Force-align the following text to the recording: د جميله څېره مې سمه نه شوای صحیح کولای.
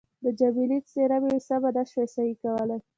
د 0.23 0.25
جميله 0.39 0.77
څېره 0.89 1.17
مې 1.23 1.37
سمه 1.47 1.69
نه 1.75 1.83
شوای 1.91 2.09
صحیح 2.15 2.37
کولای. 2.43 2.79